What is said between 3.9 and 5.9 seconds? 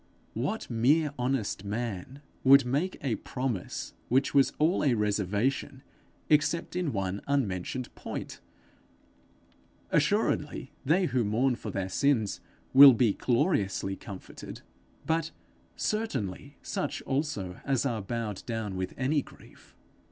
which was all a reservation,